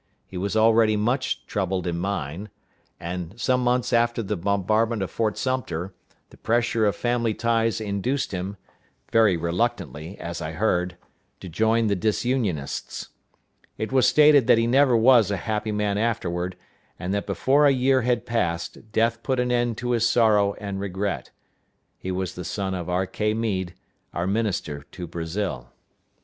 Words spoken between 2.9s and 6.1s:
and some months after the bombardment of Fort Sumter